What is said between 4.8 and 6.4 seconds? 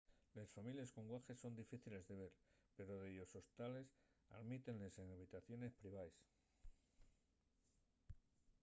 n’habitaciones privaes